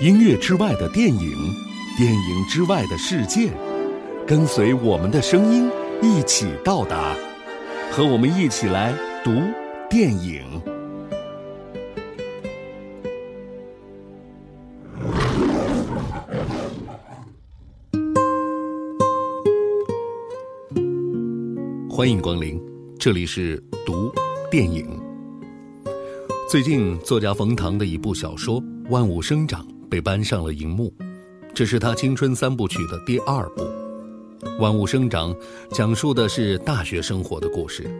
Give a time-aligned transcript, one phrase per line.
[0.00, 1.32] 音乐之外的电影，
[1.96, 3.50] 电影之外的世界，
[4.26, 5.70] 跟随我们的声音
[6.02, 7.14] 一起到达，
[7.92, 8.92] 和我们一起来
[9.22, 9.30] 读
[9.88, 10.71] 电影。
[21.94, 22.58] 欢迎光临，
[22.98, 24.10] 这里是读
[24.50, 24.98] 电影。
[26.48, 29.62] 最近，作家冯唐的一部小说《万物生长》。
[29.90, 30.90] 被搬上了荧幕，
[31.52, 33.62] 这是他青春三部曲的第二部，
[34.58, 35.34] 《万物生长》
[35.70, 37.90] 讲述的是大学生活的故事。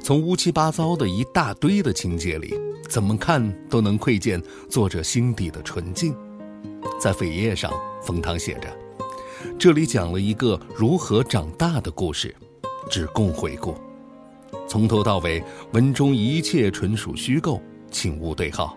[0.00, 2.54] 从乌七八糟的一大堆的情节里，
[2.88, 6.14] 怎么看都能窥见作者心底的纯净。
[7.00, 8.68] 在扉页上，冯唐写着
[9.58, 12.32] ：“这里讲了一个如何长大的故事，
[12.88, 13.76] 只供回顾。
[14.66, 18.76] 从头到尾，文中一切纯属虚构，请勿对号。”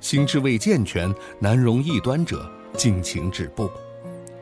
[0.00, 3.68] 心智未健全、难容异端者，敬请止步。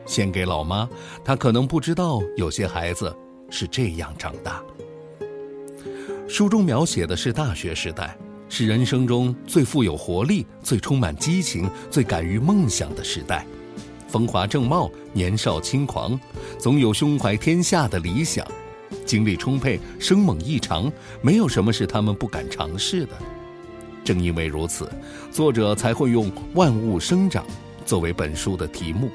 [0.05, 0.87] 献给老妈，
[1.25, 3.15] 她可能不知道，有些孩子
[3.49, 4.63] 是这样长大。
[6.27, 8.15] 书中描写的是大学时代，
[8.49, 13.45] 是人生中最富有活力、最充满激情、最敢于梦想的时代。
[14.07, 16.19] 风华正茂，年少轻狂，
[16.59, 18.45] 总有胸怀天下的理想，
[19.05, 23.13] 精力充沛，生猛异常，没有什么是他们不敢尝试的。
[24.03, 24.89] 正因为如此，
[25.31, 27.45] 作者才会用“万物生长”
[27.85, 29.09] 作为本书的题目，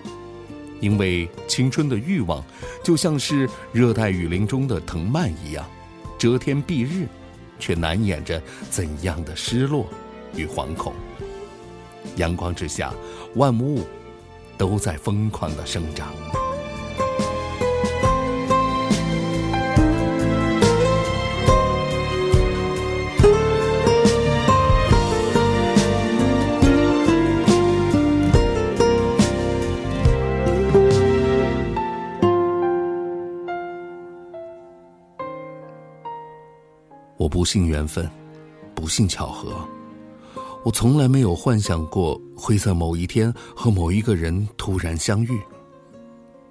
[0.81, 2.45] 因为青春的欲望
[2.85, 5.67] 就像是热带雨林中的藤蔓一样，
[6.19, 7.07] 遮天蔽日，
[7.59, 9.87] 却难掩着怎样的失落
[10.37, 10.93] 与惶恐。
[12.17, 12.93] 阳光之下，
[13.37, 13.87] 万物
[14.59, 16.13] 都在疯狂的生长。
[37.23, 38.11] 我不信缘分，
[38.75, 39.65] 不信巧合，
[40.65, 45.41] 我从来没有幻想过会在某一天和某一个人突然相遇。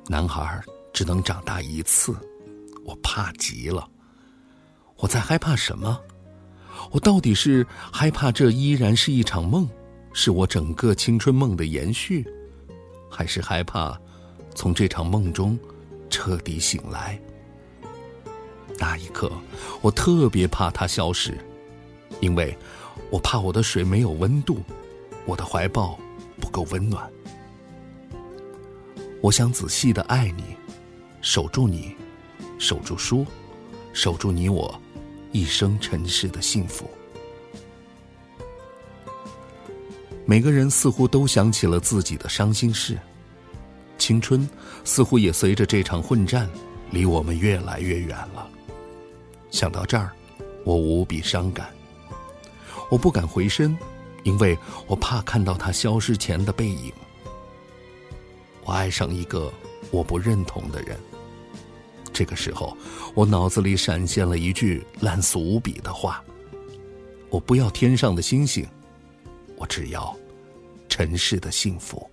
[0.07, 0.61] 男孩
[0.93, 2.15] 只能长大一次，
[2.85, 3.85] 我怕极了。
[4.95, 5.99] 我在害怕什么？
[6.91, 9.69] 我到底是害怕这依然是一场梦，
[10.13, 12.25] 是我整个青春梦的延续，
[13.09, 13.99] 还是害怕
[14.55, 15.59] 从这场梦中
[16.09, 17.21] 彻底醒来？
[18.81, 19.31] 那一刻，
[19.79, 21.37] 我特别怕它消失，
[22.19, 22.57] 因为
[23.11, 24.57] 我怕我的水没有温度，
[25.27, 25.99] 我的怀抱
[26.39, 27.07] 不够温暖。
[29.21, 30.43] 我想仔细的爱你，
[31.21, 31.95] 守住你，
[32.57, 33.23] 守住书，
[33.93, 34.73] 守住你我
[35.31, 36.89] 一生尘世的幸福。
[40.25, 42.97] 每个人似乎都想起了自己的伤心事，
[43.99, 44.49] 青春
[44.83, 46.49] 似乎也随着这场混战，
[46.89, 48.49] 离我们越来越远了。
[49.51, 50.11] 想到这儿，
[50.63, 51.69] 我无比伤感。
[52.89, 53.77] 我不敢回身，
[54.23, 54.57] 因为
[54.87, 56.91] 我怕看到他消失前的背影。
[58.63, 59.51] 我爱上一个
[59.91, 60.97] 我不认同的人。
[62.13, 62.75] 这个时候，
[63.13, 66.21] 我脑子里闪现了一句烂俗无比的话：
[67.29, 68.67] 我不要天上的星星，
[69.55, 70.13] 我只要
[70.89, 72.10] 尘世的幸福。